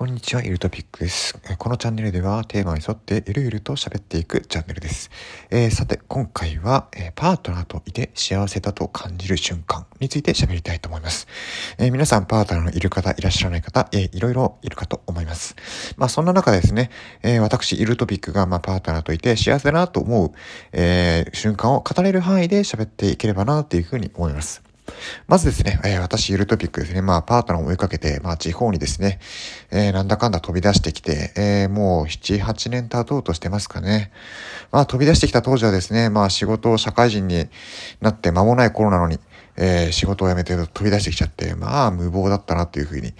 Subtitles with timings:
[0.00, 1.38] こんにちは、ゆるトピックです。
[1.58, 5.10] このチャンネルではテーマに沿ってゆるゆると喋っていくチャンネルです。
[5.50, 11.28] えー、さて、今回は、え、パートナーといて幸せだと感じる瞬間について喋りたいと思います。
[11.76, 15.54] えー、皆さんパートナーのいる方、いらっしゃらない方、えいろいろいるかと思います。
[15.98, 16.88] まあ、そんな中ですね、
[17.22, 20.32] え私、ゆるトピックが、まあ、パートナーといて幸せだなと思う、
[20.72, 24.69] え瞬間を語れる範囲で喋っていければなというふうに思います。
[25.26, 29.20] まずですね、えー、私、ゆるトピックですね、まあ、パートナーを追いかけて、まあ、地方にですね、
[29.70, 34.12] えー、なんだかんだ飛び出してきて、えー、もう7、8年経とうとしてますかね。
[34.70, 37.48] まあ、飛び出してきた当時はですね、まあ、仕事を社会人に
[38.00, 39.18] なって間もない頃なのに、
[39.56, 43.12] えー、仕事を辞めて飛び出してきちゃって、まあ、無謀だったなというふうに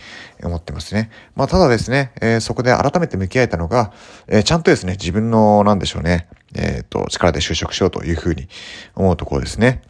[0.43, 1.11] 思ってますね。
[1.37, 3.93] まあ、ただですね、えー、そこで改めて向き合えたのが、
[4.27, 8.49] えー、ちゃんとですね、自分の、なんでしょうね、えっ、と、力で就職しようというふうに
[8.95, 9.83] 思うところですね。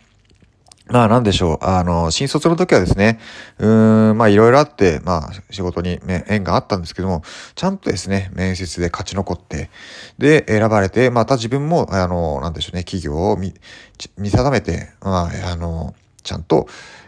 [0.90, 1.58] まあなんでしょう。
[1.64, 3.20] あの、新卒の時はですね、
[3.58, 7.22] うーん、まあいろいろあって、まあ仕事に縁があったんですけども、
[7.54, 9.70] ちゃんとですね、面接で勝ち残って、
[10.18, 13.54] で、選ばれて、また自分も、あの、なんでしょうね、企業を見、
[14.18, 16.66] 見定めて、まあ、あの、ちゃんと、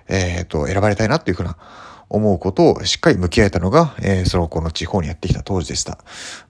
[0.09, 1.57] えっ、ー、と、選ばれたいなっていうふうな、
[2.13, 5.99] 思うことをしっかり向き合えたのが、えー、そのこの地方にやってきた当時でした。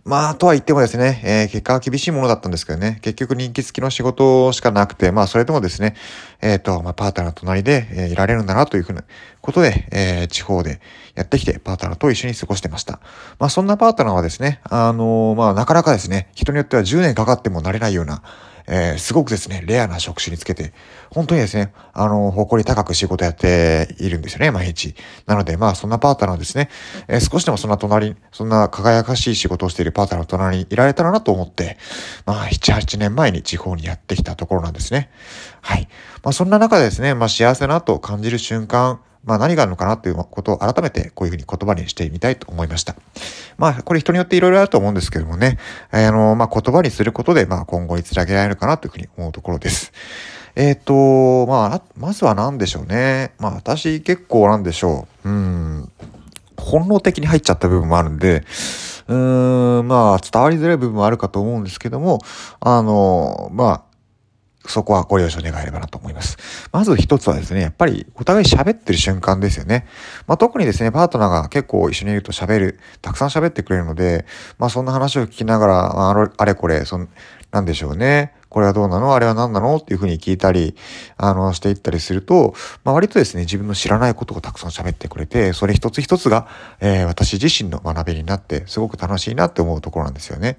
[0.05, 5.95] まあ、とは言ってもですね、えー、結果は厳しいものだったんですけどね、結局人気付きの仕事しかなくて、まあ、それでもですね、
[6.41, 9.05] えっ、ー、と、まあ、パートナーの隣で、えー、いられるんだなというふうな
[9.41, 10.81] ことで、えー、地方で
[11.15, 12.99] やってきて、パートナーと一緒に過ごしてました。
[13.39, 18.25] まあ、そんなパートナーはですね、あのまあ、なかなかですね、人によっては10年かかってもなれないような、
[18.67, 20.73] えー、すごくですね、レアな職種につけて、
[21.11, 24.95] 本当にですね、あの、誇り高く仕事やっているんですよね、毎日。
[25.27, 26.69] なので、まあ、そんなパートナーですね、
[27.09, 31.77] えー、少しでもそんな隣、そんな輝かしい仕事をしているパートナーの隣にいられたらなと思って、
[32.27, 35.11] まあ、7、8年前に地方にやってきたところなんですね。
[35.61, 35.89] はい。
[36.23, 42.97] まあ、そんな中でですね、まあ、幸せなと感じる瞬間、まあ何があるのかなっていうことを改めてこういうふうに言葉にしてみたいと思いました。
[43.57, 45.59] まあこれ人によっていろいろあると思うんですけどもね、
[45.91, 49.93] あの、まあ言葉にすることで、まあ今後につなげられるかなというふうに思うところです。
[50.55, 53.33] えっ、ー、と、まあ、まずは何でしょうね。
[53.39, 55.29] まあ私結構なんでしょう。
[55.29, 55.93] うん。
[56.59, 58.45] 本能的に入っちゃった部分もあるんで、
[59.09, 62.21] うーん、まあ伝わりづらい部分もあるかと思うんですけども、
[62.61, 63.83] あの、まあ、
[64.67, 66.39] そこはご了承願えればなと思います。
[66.73, 69.87] まず一つはですね、やっぱりお互い喋ってる瞬間ですよね。
[70.27, 74.25] まあ、特にですね、パートナーが結構一緒にいると喋る、たくさん喋ってくれるので、
[74.59, 75.75] まあそんな話を聞きながら、
[76.11, 77.09] ああれこれ、そん、
[77.51, 78.35] なんでしょうね。
[78.53, 79.15] これはどうなの？
[79.15, 79.77] あれは何なの？
[79.77, 80.77] っていうふうに聞いたり、
[81.17, 82.53] あの、していったりすると、
[82.85, 86.47] まあ、割とですね、自分の知らないことをたくさん喋ってくれて、それ一つ一つが、
[86.79, 90.59] えー、私自身の学びになって、すごく楽しいなって思うところなんですよね。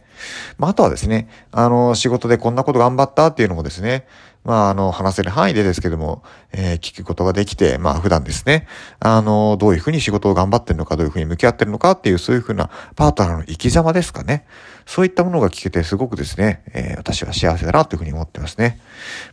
[0.58, 4.08] まあ、あとはですね、あの、仕事でこんなこと頑張ったっていうのもですね、
[4.44, 8.68] まあ、あの、話せる範囲でですけども、えー、聞くことができて、まあ、普段ですね、
[9.00, 14.46] あの、どういうふうに仕事を頑張ってるのか、どういうふうに向き合ってるのかっていう、そういうふうなパートナーの生き様ですかね。
[14.86, 18.80] そういったものが聞けて、すごくですね、えー、私は幸せだなというふうに思ってますね。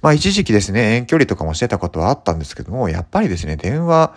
[0.03, 4.15] まあ、一時期ですね、遠距離とかもしてたことはあったんですけども、やっぱりですね、電話、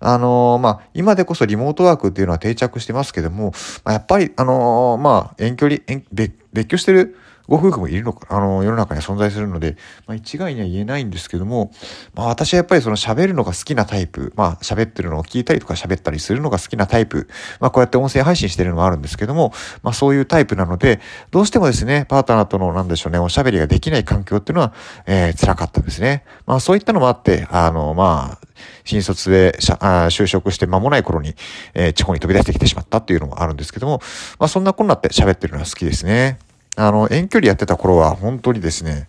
[0.00, 3.52] あのー、まあ、今でこそリモートワークっていうのは定着してますけども、
[3.84, 5.80] ま、やっぱり、あのー、まあ、遠距離、
[6.12, 7.16] 別居してる
[7.48, 9.76] ご夫婦もいるのか、あの、世の中には存在するので、
[10.06, 11.72] まあ一概には言えないんですけども、
[12.14, 17.28] まあ私はやっぱりその喋るのが好きなタイプ、まあ喋ってるのを聞いたりとか喋ったりするのが好きなタイプ、
[17.58, 21.00] まあこうやって音声配信してるのもあるんですけども、まあそういうタイプなので、
[21.30, 24.74] どうしてもですね、パートナーとのなんでしょうね、おしゃべりができない環境っていうのは、
[25.06, 26.24] えー、辛かったんですね。
[26.46, 28.48] まあそういったのもあって、あの、まあ、
[28.84, 31.34] 新卒で就職して間もない頃に、
[31.74, 34.00] えー、地方に飛び出してきてしまったっていうのもあるんですけども、
[34.38, 36.38] まあそんなこんなって喋ってるのは好きですね。
[36.76, 39.08] あの、遠距離やってた頃は本当にですね、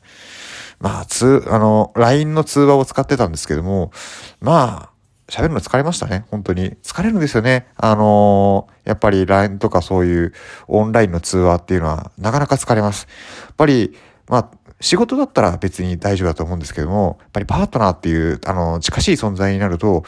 [0.80, 3.92] まあ、通、あの、LINE の通話を使ってたんですけども、
[4.40, 5.00] まあ、
[5.30, 6.26] 喋るの疲れましたね。
[6.32, 6.72] 本当に。
[6.82, 7.68] 疲れるんですよね。
[7.76, 10.34] あのー、やっぱり LINE とかそういう
[10.68, 13.08] オンラインの通話っていうのはなかなか疲れます。
[13.46, 13.96] やっぱり、
[14.28, 14.50] まあ、
[14.82, 20.04] 仕事だったら別に大丈夫だと思うんですけども、やっぱりパートナーっていう、あの、近しい存在になると、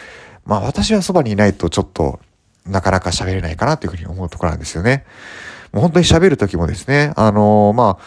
[0.46, 2.20] まあ私はそばにいないとちょっと
[2.66, 5.06] なかなか喋れないかなというふうに思うところなんですよね。
[5.72, 8.04] もう本当に喋る時もですね、あのー、まあ、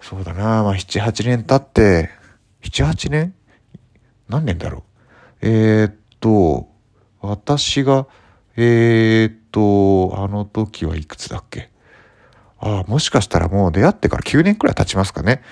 [0.00, 2.10] そうだな、まあ、7、8年経って、
[2.62, 3.34] 7、8年？
[4.28, 4.82] 何年だろう？
[5.40, 6.68] えー、っと、
[7.20, 8.06] 私が、
[8.56, 11.70] えー、っと、あの時はいくつだっけ？
[12.58, 15.42] ああ、もしかしたらもう出会ってから9年くらい経ちますかね。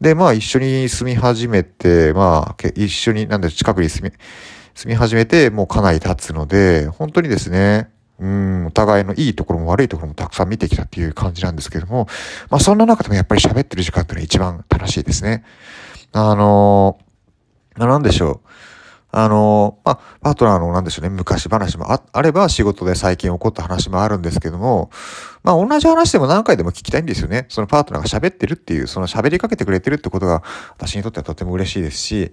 [0.00, 4.16] で、まあ一緒に住み始めて、まあ一緒に、なんで近くに住み、
[4.74, 12.08] 住み始めてもうかなり経つので、本当にですね、うん、お互いのいいところも悪いところもたくさん見てきたっていう感じなんですけども、
[12.50, 15.44] まあそんな中でもやっぱり喋ってる時間っていうのは一番楽しいですね。
[16.12, 18.48] あのー、なんでしょう。
[19.18, 24.90] あの、まあ、パートナーのなんでしょうね、昔話もあれば仕事で最近起こった話もあるんですけども、
[25.42, 27.46] まあ、同じ話でも何回でも聞きたいんですよね。
[27.48, 30.42] そのパートナーが喋ってるっていう、その喋りかけてくれてるってことが
[30.76, 32.30] 私にとってはとても嬉しいですし、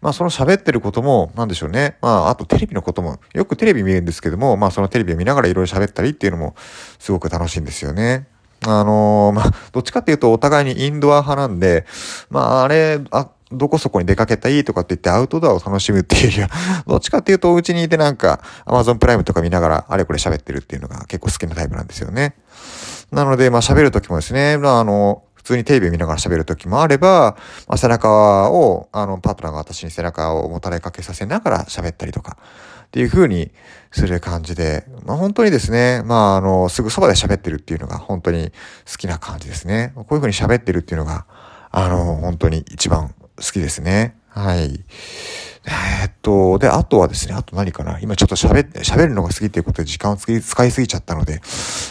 [0.00, 1.98] まあ、その喋ってることも、なんでしょうね。
[2.02, 6.56] まあ、あとテレビのことも、よくテレビ見るんですけども、まあ、そのテレビを見ながらいろいろ喋ったりっていうのも、
[6.98, 8.26] すごく楽しいんですよね。
[8.66, 11.86] あのー、まあ、どっちかっていうとお互いにインドア派なんで、
[12.28, 16.50] まあ、あれ、あ、どこそこに出かけたいとかって言ってアウトドアを楽しむっていうよりは、
[16.86, 22.34] どっちかっていうとお家にいてなんか Amazon プライムとか見ながらあれこれ喋ってるっていうのが結構好きなタイプなんですよね。
[23.10, 27.36] なので、まあ喋るときもですね、まああの、普通にテレビ見ながら喋るときもあれば、
[27.68, 32.38] まあ、背中を、あの、パートナーが私に背中をもたれかけさせながら喋ったりとか、
[32.86, 33.50] っていう風に
[33.90, 38.52] する感じで、まあ本当にですね、まああの、すぐそばで喋ってるっていうのが本当に
[38.90, 39.92] 好きな感じですね。
[39.94, 41.26] こういう風に喋ってるっていうのが、
[41.70, 44.16] あの、本当に一番好きですね。
[44.28, 44.84] はい。
[45.66, 51.40] えー、っと、で、あとはですね、あと何かな今ちょっと喋って、喋るのが好きっていうことで時間を使いすぎちゃったので、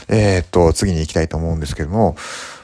[0.10, 2.16] えー、っと、次に行きたいと思うんですけども、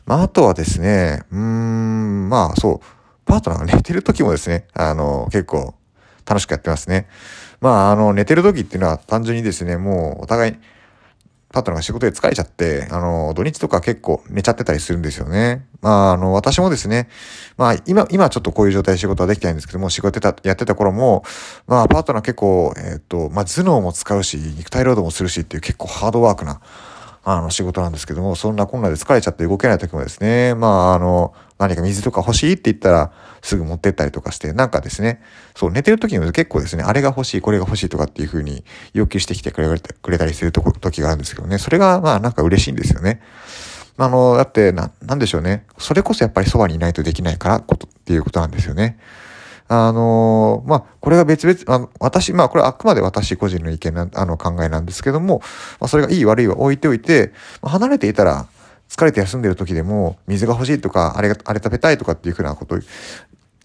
[0.06, 2.86] まあ、あとはですね、うーん、まあ、そう、
[3.26, 5.76] パートナーが寝てる時もですね、あの、結構
[6.26, 7.08] 楽しくやってますね。
[7.62, 10.56] まあ、あの、寝てる時っていうのは単純にですね、もうお互い、
[11.52, 15.66] パートナーが仕事で疲れちゃって、あの、土日とか結構寝ちゃってたりするんですよね。
[15.82, 17.10] まあ、あの、私もですね、
[17.58, 21.24] まあ、今、今ちょっとこういう状態で仕事はできないんですけども、仕事やってた、やってた頃も、
[21.66, 26.62] まあ、パートナー結構、えっ、と、まあ、頭脳も使うし、肉体労働もするしっていう結構ハードワークな、
[27.24, 33.12] あの、仕事なんですけども、そんなこんなで疲れちゃって動けない時もですね、まあ、あの、何か水とか欲しいって言ったら、
[33.42, 35.22] すぐ持ってったりとかして、なんかですね、
[35.56, 38.64] そう、寝てる時にも結構ですね、あれが欲しい、これが欲しいとかっていう風に
[38.94, 43.22] 要求してきてくれくれたりするとこ時があるんですけどね、それがまあなんか嬉しいんですよね。
[43.98, 45.66] あの、だって、な、なんでしょうね。
[45.78, 48.98] それこそやっぱりそばにいないとできないから、ことっていうことなんですよね。
[49.72, 55.44] あのまあ、これが別々、あ、私、まあ、これはあくまで私個人の意見な、あの、考えなんですけども、
[55.80, 58.48] まあ、それがいい悪いは置いておいて、まあ、離れていたら、
[58.90, 62.80] 疲れて休んでる時でも、水が欲しいとか、あれが、あれ食べたいとかっていうふうなこと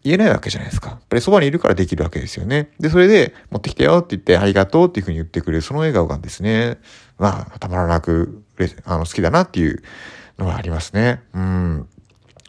[0.05, 0.91] 言えないわけじゃないですか。
[0.91, 2.69] やっぱりそばにいるからできるわけですよね。
[2.79, 6.79] で、それで、持ってきてよって言って、ありがとうっていうふうに言ってくれる、その笑顔がですね、
[7.19, 8.43] まあ、たまらなく、
[8.85, 9.83] あの、好きだなっていう
[10.39, 11.23] のはありますね。
[11.33, 11.89] うん。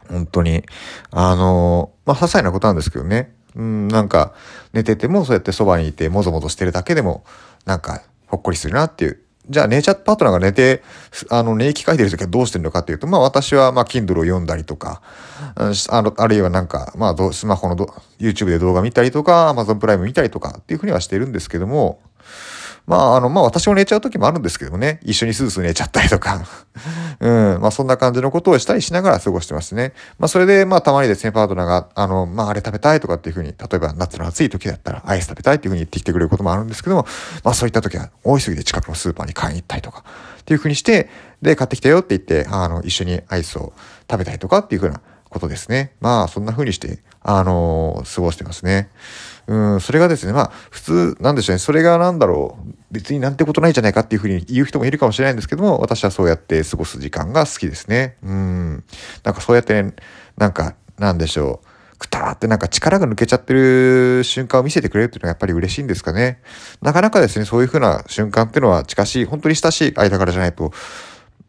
[0.09, 0.63] 本当に。
[1.11, 3.33] あの、まあ、些細なことなんですけどね。
[3.55, 4.33] うん、なんか、
[4.73, 7.23] 寝ててもそうやってそばにいて、もぞもぞしてるだけでも、
[7.65, 9.21] なんか、ほっこりするなっていう。
[9.49, 10.81] じゃあ、ネイチャーパートナーが寝て、
[11.29, 15.01] あの、寝息書いてる時はどうしてるのかっていうと、まあ私は、まあ、Kindle を読んだりとか、
[15.55, 17.75] あの、あるいはなんか、まあ、スマホの
[18.19, 21.99] YouTube で動画見たりとか、Amazon プライム見たりとかっていうふうにはしてるんですけども、
[22.87, 26.45] まあ、あの、まあ私も寝ちゃう時もあるんですけどね、一緒にスースー寝ちゃったりとか、
[27.19, 29.93] うん、まあそんな感じのことをしたりしながら過ごしてますね。
[30.19, 37.07] まあそれで、まあたまにですね、パートナーが、あの、まああれ食べたいとかっていうふうに、例えば夏の暑い時だったらアイス食べたいっていうふうに言ってきてくれることもあるんですけども、
[37.43, 40.03] まあそういった時は大急ぎで近くのスーパーに買いに行ったりとか、
[40.41, 41.09] っていうふうにして、
[41.41, 43.73] で、買ってきたよって言って、あの、一緒にアイスを
[44.09, 45.93] 食べたりとかっていうふうなことですね。
[45.99, 48.89] まあそんな風にして、あのー、過ごしてますね。
[49.47, 58.17] うん、それがですね、まあ、普通、なんでしょうね、それがなんだろう、別になんてことないじゃないかっていうふうに言う人もいるかもしれないんですけども、私はそうやって過ごす時間が好きですね。
[58.23, 58.83] うん。
[59.23, 59.93] なんかそうやってね、
[60.37, 66.41] なんか、なんでしょう、くたーってなんか力が抜けちゃってる瞬間を見せてくれるっていうのはやっぱり嬉しいんですかね。
[66.81, 70.71] なかなかですね、そういうふうな瞬間っていうのは近しい、本当に親しい間柄じゃないと、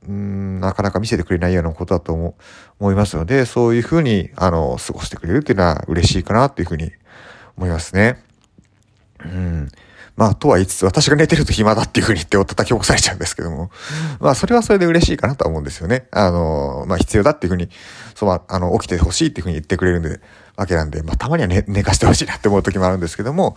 [0.09, 2.35] うん、なかなか見せてくれないようなことだと思
[2.79, 6.93] 思いますので、そういうふうに、あの、過ごしてくれるっていうのは嬉しいかなっていうふうに
[7.57, 8.23] 思いますね。
[9.25, 9.69] うん。
[10.17, 13.71] まあ、とは言いつつ、私が寝てると暇だっていうふうに言ってお叩き起こされちゃうんですけども。
[14.19, 16.09] まあ、それはそれで嬉しいかなと思うんですよね。
[16.11, 17.69] あの、まあ、必要だっていうふうに、
[18.15, 20.21] そう、あの、起きてほしいっていうふうに言ってくれるんで、
[20.57, 23.57] わけなんで、まあ、たまには寝、寝かしてほしいなって思う時もあるんですけども、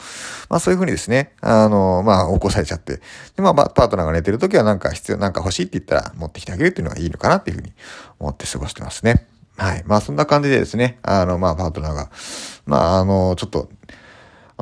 [0.49, 2.97] まあ、そういうふうにですね、あの、まあ、起こされちゃって、
[3.37, 7.71] で、まあ、パートナーが寝てる時はなんか必要、なんか欲しいって言ったら持ってきてあげるっていうのがいいのかなっていうふうに
[8.19, 9.27] 思って過ごしてますね。
[9.59, 9.83] はい。
[9.85, 12.09] まあ、そんな感じでですね、あの、まあ、パートナーが、
[12.65, 13.69] まあ、あの、ちょっと、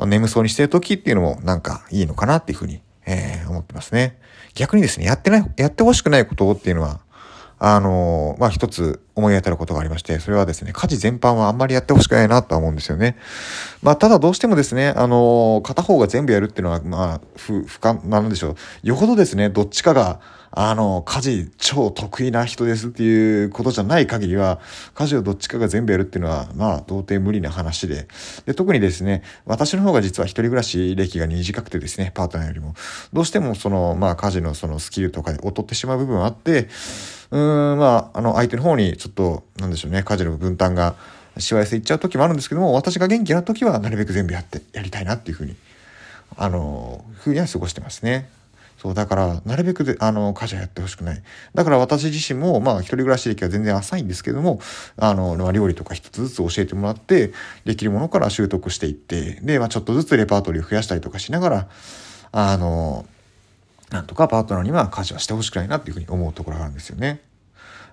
[0.06, 4.18] 眠そうにしてる時っていうのもなんかいいのかなっていうふうに、えー、思ってますね。
[4.54, 7.00] 逆にですね、やってない、やってほしくないことっていうのは、
[7.60, 13.16] あの、まあ、一つ思い当たることがありまして、それはですね、家事全般はあんまりやってほしくないなとは思うんですよね。
[13.82, 18.56] まあ、ただどうしてもですね、あの、片方が全部やるっていうのは、まあ、不、不可、なんでしょう。
[18.82, 24.60] よほどですね、どっちかが、あの、家事超得意な人ですっていうことじゃない限りは、
[24.94, 28.08] 家事をどっちかが全部やるっていうのは、まあ、到底無理な話で。
[28.46, 32.74] で、特にですね、私の方が実は一人暮らし歴が短くてですね、パートナーよりも、
[33.12, 36.68] どうしてもその、まあ、家事のそのスキルとかで劣ってしまう部分はあって、
[37.30, 40.94] うん、まあ、あの、相手の方にちょっと、なんでしょうね、家事の分担が
[41.38, 45.54] しわ寄せいっちゃう時もあるんですけども、私が元気な時はなるべく全部やって、やりたいなっていうふうに
[46.36, 48.28] あの、ふうには過ごしてますね。
[48.80, 51.22] そう、だから、なるべくで、あの、家事はやってほしくない。
[51.52, 54.60] だから私自身も、まあ、一人暮らし歴は全然浅いんですけども、
[54.96, 57.32] あの、まあ、料理とか一つずつ教えてもらって、
[57.64, 61.68] できるものから習得していって、で、まあ、ちょっとずつレパートリーを増やしたりとかしながら、
[62.30, 63.04] あの、
[63.90, 67.22] なんとかパートナーには家事はしてほしくないなっていうふうに思うところがあるんですよね。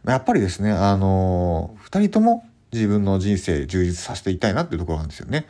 [0.06, 5.46] やっぱりですね、あの、二人とも自分の人生充実させていたいなっていうところなんですよね。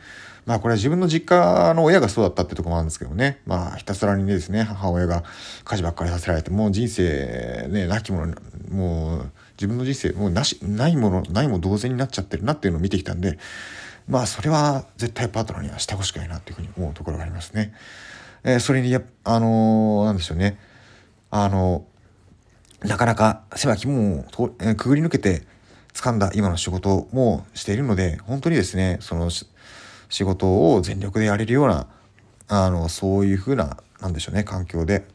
[0.46, 3.40] まあこれは自分の実家の親がそうだったってところもあるんですけどね。
[3.46, 5.24] まあひたすらにですね、母親が
[5.64, 8.34] 家事ばっかりさせられて、もう人生ね、なきもの、
[8.70, 13.38] もう自分の人生、もうなし、ないもの、ないも同然になっちゃってるなっていうのを見てきたんで、
[14.08, 17.74] まあそれは絶対パートナーにはしてほしくないなっていうふうに思うところがありますね。
[18.44, 20.58] えー、それにや、あのー、なんでしょうね。
[21.30, 24.24] あのー、なかなか狭き門を、
[24.60, 25.46] え、くぐり抜けて
[25.94, 29.46] 掴んだ今の仕事もしているので、本当にですね、その仕
[30.24, 31.88] 事を全力でやれるような、
[32.48, 35.06] あの、そういうふうな、なんでしょうね、環境で、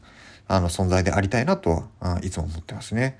[0.48, 3.18] あの、存在でありたいなとは、いつも思ってますね。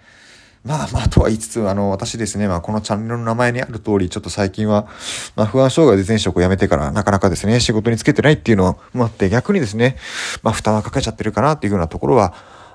[0.64, 4.86] まあまあ、とは言いつつ、あの、私ですね、まあこのチャンネルの名前にある通り、ちょっと最近は、
[5.34, 9.96] まあ不安障害で前職を辞めてから、なかなかですね、仕事につけてないっていうのもあって、逆にですね、
[10.42, 12.34] まあ負担はかけちゃってるかなっていうようなところは、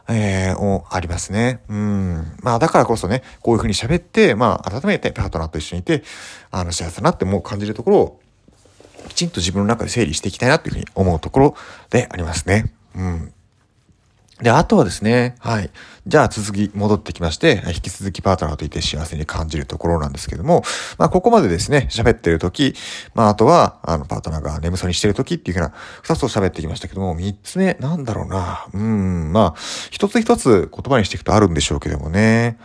[0.09, 1.61] えー、ありますね。
[1.69, 2.37] うん。
[2.41, 6.03] まあだからこそね、こういうふうに喋って、まあ改めてパートナーと一緒にいて、
[6.51, 8.19] あの幸せだなってもう感じるところを、
[9.07, 11.55] きちんと自分の中で整理していきたいなっていうふうに思うところ
[11.89, 12.73] でありますね。
[12.95, 13.33] うん。
[14.41, 15.71] で、あとはですね、はい。
[16.05, 20.63] じゃあ続き戻ってきまして、引き続きパートナーといて幸せに感じるところなんですけども、
[20.99, 22.75] まあここまでですね、喋ってる時、
[23.15, 28.67] まああとは、あの、パートナーが眠そうにしてる時っていうふうな、二つを喋ってきましたけども、三つ目、なんだろうな。
[28.71, 32.59] うん、まあ、一つ一つ言葉にしていくとあるんでしょうけどもね。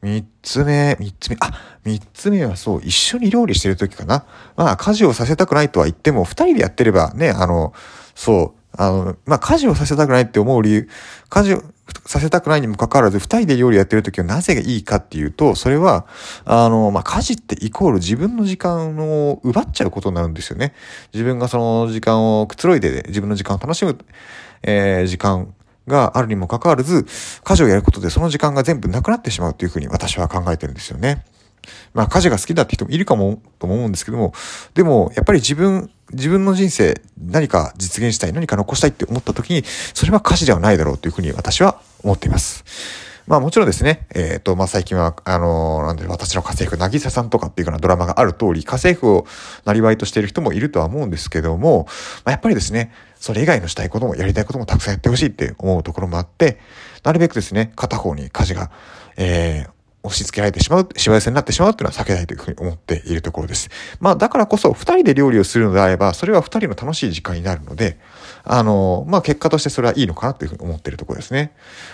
[0.00, 1.50] 三つ目、三つ目、あ、
[1.84, 4.24] 三つ目はそう、一緒に料理してる時かな。
[4.56, 7.74] まあ、家事をさせたくないとは言っても、二人でやってればね、あの、
[8.14, 10.88] そう、あの、まあ、家事をさせたくないって思う理由、
[11.28, 11.62] 家事を
[12.06, 16.06] させたくないにもかかわらず、二人で料理やってる時はなぜがいいかっていうと、それは、
[16.44, 20.74] あの、まあ、家事ってイコール自分の時間を奪っちゃうことになるんですよね。
[21.12, 23.98] 自分がその時間をくつろいで自分の時間を楽しむ、
[24.62, 25.52] えー、時間
[25.86, 27.06] があるにもかかわらず、
[27.42, 31.24] 家事をやることでその時間が全部なくなってしまうというふうに私は考えてるんですよね。
[31.94, 34.32] まあ家事が好きだって人もいるかもと思うんですけども、
[34.74, 42.64] でもやっぱり自分、自分の人生何か実現したい、何か残したいって思った時に、それは家事ではないだろうというふうに私は思っています。
[43.30, 49.26] まあもちろんですね、えっ、ー、と、まあ最近は、あのー、なんで、私の家政婦、なぎささんとかっていうようなドラマがある通り、家政婦を
[49.64, 51.86] なりわいとしている人もいるとは思うんですけども、
[52.24, 56.58] まあ、やっぱりですね、それ以外のしたいこともやりたいこともたくさんやってほしいって思うところもあって、
[57.04, 58.72] なるべくですね、片方に家事が、
[59.16, 59.70] えー、
[60.02, 63.68] 押し付けられてしまう、しわ寄せになってしまうっていうのは避けたいというふうに思っているところです。
[64.00, 67.98] まあだからこそ二人で料理をするのであれば、それは二人の楽しい時間になるので、
[68.44, 71.52] あの、まあ結果としてそれはいいのかなというふうに思っているところですね。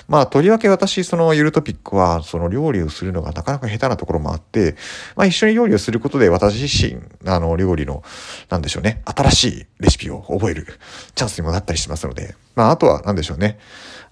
[0.09, 4.77] まあとりわけ私、そのゆるトピックは、その料理をするのがなかなか下手なところもあって、
[5.17, 8.05] まあ一緒に料理をすることで私自身、あの料理の、
[8.49, 10.67] なんでしょうね、新しいレシピを覚える
[11.15, 13.59] チャンスにもなったりしますので、まああとはなんでしょうね。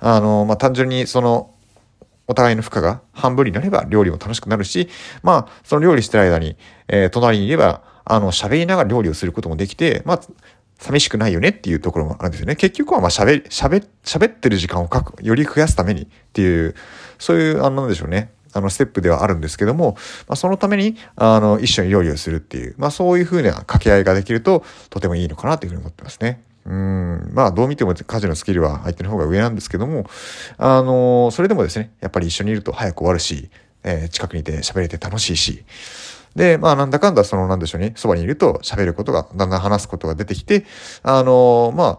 [0.00, 1.53] あの、まあ単純にその、
[2.26, 4.88] お互いの負荷が半分になれば料理も楽しくなるし、
[5.22, 6.56] まあ、その料理してる間に、
[6.88, 10.20] えー、隣にいれば、あの、喋りながら料理をすることもできて、まあ、
[10.78, 12.56] 寂しくないよねっていうところもあるんですよね。
[12.56, 16.74] 結局はまあ喋、喋、喋ってる時間をかく、より増やすためにっていう、
[17.18, 18.30] そういう、あの、なんでしょうね。
[18.52, 19.96] あの、ステップではあるんですけども、
[20.28, 26.42] まあ、そのために、あの、一緒に料理をするっていう、まあ、そういうふうな掛け合いができると、とてもいいのかなというふうに思ってますね。
[26.66, 30.06] うん、まあ、どう見ても家事のスキルは相手の方が上なんですけども、
[30.56, 33.50] あのー、それでもですね、やっぱり一緒にいると早く終わるし、
[33.82, 35.64] えー、近くにいて喋れて楽しいし、
[36.34, 40.64] で、まあ、なんだかんだ、その、なんでしょうね、そばにいると喋ることが、だんだん話すことが出てきて、
[41.02, 41.98] あのー、まあ、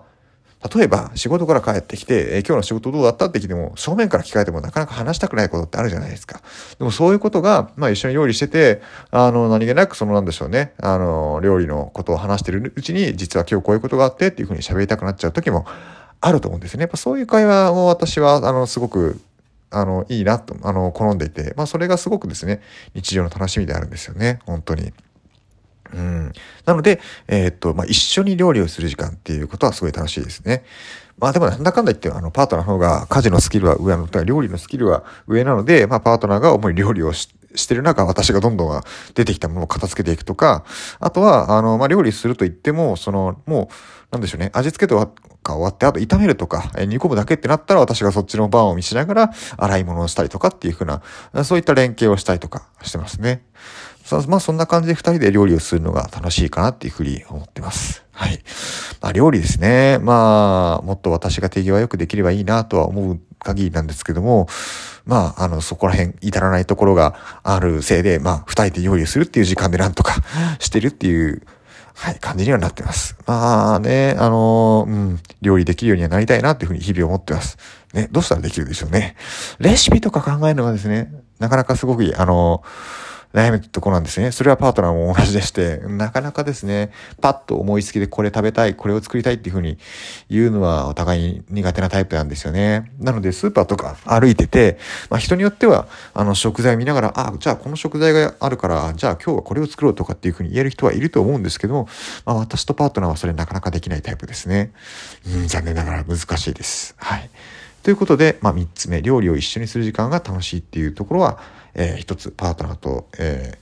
[0.74, 6.41] 例えば仕事から帰ってきて、えー、今日の仕事どうだったって聞いても、正面から聞かれてもなかなか話したくないことってあるじゃないですか。
[6.77, 8.81] でもそういうことが、まあ一緒に料理してて、
[9.12, 15.65] あの、何気なくそのなんでしょうね、あの、料理のことを話してるうちに、実は今日こういうことがあってっていうふうに喋りたくなっちゃう時も
[16.22, 16.81] あると思うんですね。
[16.81, 19.19] やっぱそういう会話を私は、あの、すごく
[19.72, 22.62] あの、いいなと、あの、好んでいて、まあ、それがすごくですね、
[22.93, 24.93] 日常の楽しみであるんですよね、本当に。
[25.95, 26.33] うん。
[26.65, 30.63] なので、えー、っと、まあ、一緒に料理をする時間っていうことはすごい楽しいですね。
[31.17, 38.81] まあでもなんだかんだ言って、あの、パートナーの方が家事のスキルは上なので、料理のスキルは上なので、まあパートナーが主に料理をししてる中、私がどんどん
[39.13, 40.65] 出てきたものを片付けていくとか、
[40.99, 43.75] あとは、あの、まあ料理すると言っても、その、もう、
[44.11, 45.07] なんでしょうね、味付けとが
[45.53, 51.01] 終わって、あと炒めるとか、え煮込むだけってなったら私がそっちの番を見しながら洗い物をしたりとかっていう風な、
[51.43, 53.43] そういった連携をしたりとかしてますね。
[54.27, 58.05] まあそんな感じで二人で料理をするのが楽しいかなっていうふうに思ってます。
[58.12, 58.39] はい。
[59.01, 59.97] まあ料理ですね。
[60.00, 64.47] まあもっと私が手際よくできればいいなとは思う限りなんですけども、
[65.05, 70.15] まああのそこら辺至らないところがあるせいで、まあ二人で料理をするっていう時間でなんとか
[70.59, 71.41] してるっていう
[71.97, 73.15] はい、感じにはなってます。
[73.25, 77.57] まあね、あの、うん、料理できるようにはなりたいなっていうふうに日々思ってます。
[77.93, 79.15] ね、どうしたらできるでしょうね。
[79.59, 81.09] レシピとか考えるのがですね、
[81.39, 82.63] なかなかすごく、あの
[83.35, 84.31] 悩むとこなんですね。
[84.31, 89.77] それはパートナーも同じでして、なかなかですね、パッと思いつきでこれ食べたい、これを作りたいっていうふうに
[90.29, 92.93] 言うのはお互いに苦手なタイプなんですよね。
[92.97, 101.89] なのでスーパーとか歩いてて、まあ人によっては、あの食材を見ながら、あ、じゃあこの食材があるから、じゃあ今日はこれを作ろうとかっていうふうに言える人はいると思うんですけども、
[102.25, 104.71] まあ私とパートナーはそれなかなかできないタイプですね。
[105.27, 106.95] うん、残念ながら難しいです。
[106.97, 107.29] はい。
[107.85, 111.37] ということで、まあ3つ目、料理を一緒にする時間が楽しいっていうところは、
[111.75, 113.59] えー、一つパートナーと、え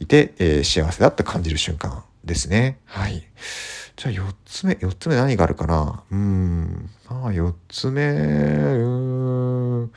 [0.00, 2.78] ー、いて、えー、幸せだって感じる瞬間ですね。
[2.84, 3.26] はい。
[3.96, 6.02] じゃあ四つ目、四つ目何があるかな？
[6.10, 6.90] うん。
[7.08, 9.92] まあ四つ目、うん。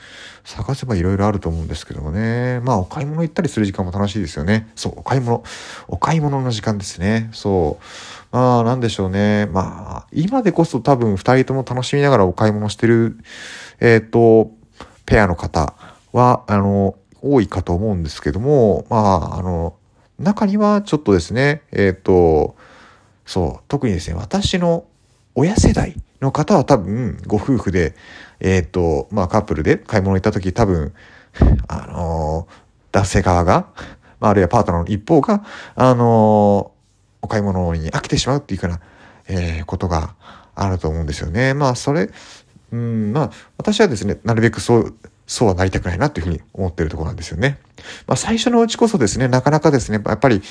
[0.45, 2.61] 探せばいろいろあると思うんですけどもね。
[2.61, 4.71] まあお買い物行ったりする時間も楽しいですよね。
[4.75, 5.43] そう、お買い物。
[5.89, 7.29] お買い物の時間ですね。
[7.33, 7.83] そう。
[8.31, 9.47] まあなんでしょうね。
[9.47, 13.17] まあ今でこそ多分二人とも楽しみながらお買い物してる、
[13.79, 14.51] えっ、ー、と、
[15.05, 15.73] ペアの方
[16.11, 19.75] は、あの、多いかと思うんですけども、まあ、あの、
[20.19, 22.55] 中にはちょっとですね、えっ、ー、と、
[23.25, 24.85] そう、特にですね、私の
[25.35, 27.95] 親世代の方は多分、ご夫婦で、
[28.39, 30.93] えっ、ー、と、まあ、カップルで買い物行った時多分、
[31.67, 32.47] あの
[32.91, 33.67] 男性側が、
[34.19, 35.43] まあ、あるいはパートナーの一方が、
[35.75, 36.71] あの
[37.21, 38.79] お買い物に飽きてしまうっていうふうな、
[39.27, 40.15] えー、ことが
[40.55, 41.53] あると思うんですよね。
[41.53, 42.09] まあ、それ、
[42.71, 44.95] うん、まあ、私はですね、なるべくそう、
[45.27, 47.59] そうはなりたくないなっていうふうに思ってるところなんですよね。
[48.07, 50.41] まあ最初のうちこそですね、なかなかですね、やっぱり、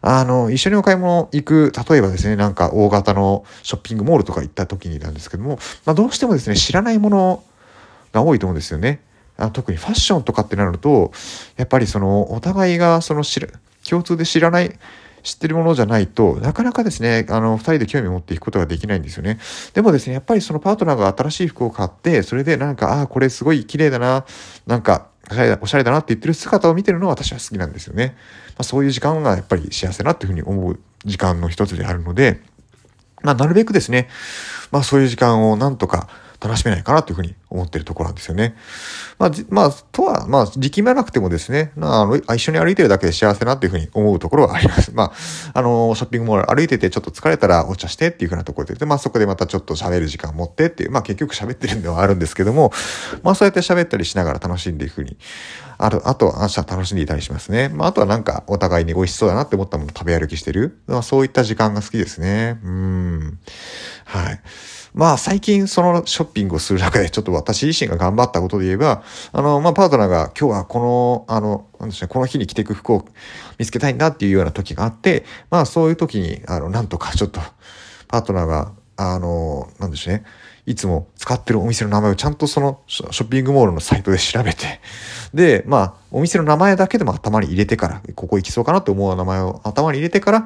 [0.00, 7.42] あの、一緒にお買い物行く、例えばですね、なんか大型のショッピングモールとか行った時になんですけども、まあどうしてもですね、知らないもの
[8.12, 9.00] が多いと思うんですよね。
[9.36, 11.12] あ特にファッションとかってなると、
[11.56, 13.52] やっぱりその、お互いがその知る、
[13.88, 14.78] 共通で知らない
[15.22, 19.38] 知ってるものじゃないとなかなかですねあの2人で興味を持っていくことができないんですよね。
[19.74, 24.24] でもですねやっぱりそのパートナーが新しい服を買ってそれでなんかああこれすごい綺麗だな
[24.66, 25.08] なんか
[25.60, 28.16] おしゃれだなって言ってる姿を見てるのは私は好きなんですよね、
[28.50, 32.40] まあ、そういう時間がやっぱり幸せなっていうふうに思う時間の一つであるので
[33.22, 34.08] まあ、なるべくですね、
[34.70, 36.08] まあ、そういう時間をなんとか
[36.42, 38.56] 楽しめないかなというふうに思ってるところなんですよね。
[39.18, 44.92] まあ、まあ、とは、まあ、力まなくてもですね、まあ、あの、一緒に歩いてるだけで幸せなっていうふうに思うところはあります。
[44.92, 45.12] まあ、
[45.54, 52.72] あの、ショッピングモール歩いててちょっと疲れたらお茶してっていうふうなところで、でまあ、そこでまたちょっと喋る時間を持ってっていう、まあ、結局喋ってるんではあるんですけども、
[53.22, 55.16] まあ、そうやって喋ったりしながら楽しんでいくふうに、
[55.78, 57.68] ある、あとは、明日楽しんでいたりしますね。
[57.68, 60.78] まあ、あとはなんか、お互いに美味しそうだなって思ったもの食べ歩きしてる。
[60.86, 62.60] まあ、そういった時間が好きですね。
[62.62, 63.38] うん。
[64.04, 64.40] はい。
[64.94, 69.02] まあ最近そのショッピングをする中でちょっと私自身が頑張ったことで言えば、
[69.32, 73.04] あの、まあパートナーが今日はこの、あの、なんでしょうね、この日に着ていく服を
[73.58, 77.40] 見つけたいんだっていうような時があって、まあそういう時に、あの、なんとかちょっと、
[78.08, 80.24] パートナーが、あの、なんでしょうね、
[80.64, 84.80] いつも使ってるお店の名前をちゃんとそのショッピングモールのサイトで調べて、
[85.34, 90.40] で、まあ、お店の名前だけでも頭に入れてから、ここ行きそうかなと思う名前を頭に入れてから、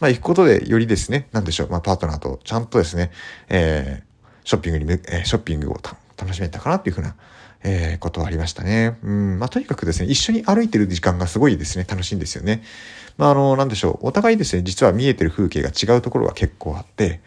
[0.00, 3.12] まあ、行くことでよりですね、なんでしょう、まあ、パートナーとちゃんとですね、
[3.48, 5.80] えー、ショッピングに、えー、ショッピングを
[6.16, 7.14] 楽しめたかなっていうふうな、
[7.62, 8.98] えー、ことはありましたね。
[9.04, 12.62] うん、まあ、とにかくですね、一緒に歩いてる時間がすごいですね、楽しいんですよね。
[13.18, 17.20] まあ、あの、なんでしょう、お互いですね、実は見えてる風景が違うところが結構あって、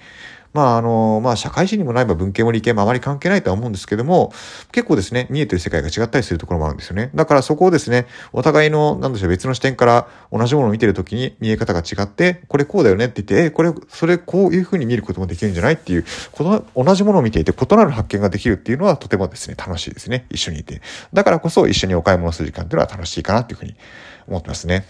[0.54, 4.32] まあ、あの、まあ、社会人にもなれば文系も理系もあまり関係ないとは思うんですけども、
[4.72, 7.10] 結構ですね、見えてる世界が違ったりするところもあるんですよね。
[7.16, 20.28] だからそこをですね、お互いの、なんでしょう、別の視点から同じものを見てるときに見え方が違って、これこうだよねって言って、え、これ、それこういう風に見ることもできるんじゃないっていう、この、同じものを見ていて異なる発見ができるっていうのはとてもですね、楽しいですね。
[20.30, 20.82] 一緒にいて。
[21.14, 23.76] だからこそ一緒にお買い物する時間っていうのは楽しいかなっていうふうに
[24.28, 24.86] 思ってますね。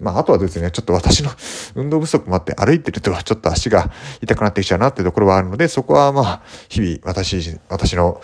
[0.00, 1.30] まあ、あとはですね、ちょっと私の
[1.74, 8.20] 運動不足もあって歩いてるとちょっと足が痛くなってきちゃうなっていうところはあるので、そこはまあ、日々私、私の、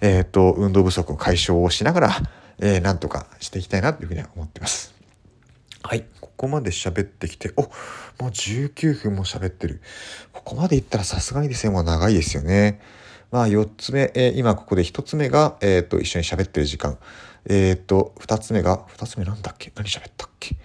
[0.00, 2.16] えっ、ー、と、運動不足を解消をしながら、
[2.58, 4.94] えー、なんとかしていきたいなというふうには思ってます。
[5.82, 6.04] はい。
[6.20, 7.68] ここまで喋ってきて、おも
[8.22, 9.80] う19分も喋ってる。
[10.32, 12.80] ここまでいったらさすがにですね、もう長いですよね。
[13.30, 16.98] まあ、4つ目、えー、今ここで1つ目が、えっ、ー、と、一緒に喋ってる時間。
[17.46, 19.72] えっ、ー、と、2つ目が、2つ目なんだっけ？
[19.74, 20.56] 何喋ったっけ？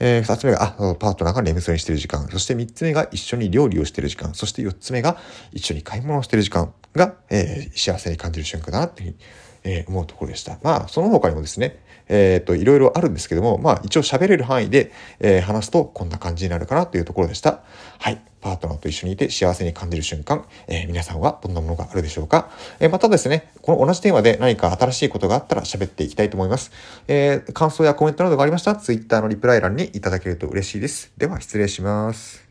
[0.00, 2.28] えー、二つ目が、あ、パートナーが眠そうにしてる時間。
[2.28, 4.34] そして三つ目が一緒に料理をしてる時間。
[4.34, 5.18] そして四つ目が
[5.52, 9.18] 一緒に買い物をしてる時間が、えー、幸せに感じる瞬間だなっていうふうに、
[9.64, 10.58] えー、思うところでした。
[10.62, 17.60] まあ、その他にもですね、えっ、と、いろいろあるんですけども、まあ、一応喋れる範囲で、えー、話すとこんな感じになるかなというところでした。
[17.98, 18.20] はい。
[18.44, 26.70] パートナーと一緒にいて幸せに感じる瞬間、えー、皆さんはどんなものがあるでしょうか、えー、またですね、この同じテーマで何か新しいことがあったら喋っていきたいと思います。
[27.08, 31.10] えー、感想やコメントなどがありましたら、Twitter のリプライ欄にいただけると嬉しいです。
[31.16, 32.42] では、失礼します。